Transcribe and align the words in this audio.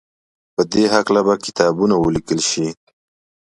په 0.55 0.61
دې 0.71 0.83
هکله 0.93 1.21
به 1.27 1.33
کتابونه 1.45 1.95
وليکل 1.97 2.39
شي. 2.49 2.67